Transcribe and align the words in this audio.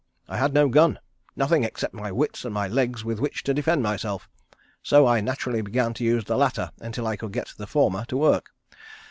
I 0.27 0.37
had 0.37 0.55
no 0.55 0.67
gun; 0.67 0.97
nothing 1.35 1.63
except 1.63 1.93
my 1.93 2.11
wits 2.11 2.43
and 2.43 2.51
my 2.51 2.67
legs 2.67 3.05
with 3.05 3.19
which 3.19 3.43
to 3.43 3.53
defend 3.53 3.83
myself, 3.83 4.27
so 4.81 5.05
I 5.05 5.21
naturally 5.21 5.61
began 5.61 5.93
to 5.93 6.03
use 6.03 6.23
the 6.23 6.37
latter 6.37 6.71
until 6.79 7.05
I 7.05 7.17
could 7.17 7.33
get 7.33 7.53
the 7.55 7.67
former 7.67 8.03
to 8.05 8.17
work. 8.17 8.49